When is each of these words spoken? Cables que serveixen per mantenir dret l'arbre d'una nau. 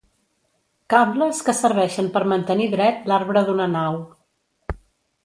Cables 0.93 1.41
que 1.49 1.53
serveixen 1.57 2.09
per 2.15 2.21
mantenir 2.31 2.67
dret 2.71 3.05
l'arbre 3.13 3.45
d'una 3.51 3.69
nau. 3.75 4.01